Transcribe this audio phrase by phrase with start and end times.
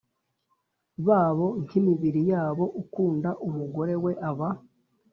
[1.07, 4.49] babo nk imibiri yabo Ukunda umugore we aba